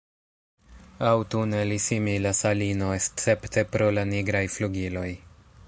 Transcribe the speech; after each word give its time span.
Aŭtune 1.09 1.59
li 1.71 1.77
similas 1.87 2.41
al 2.51 2.65
ino 2.69 2.89
escepte 3.01 3.65
pro 3.75 3.91
la 3.99 4.07
nigraj 4.15 4.43
flugiloj. 4.57 5.09